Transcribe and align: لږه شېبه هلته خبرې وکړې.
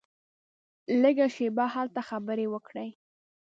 لږه 1.01 1.27
شېبه 1.35 1.65
هلته 1.75 2.01
خبرې 2.09 2.45
وکړې. 2.53 2.87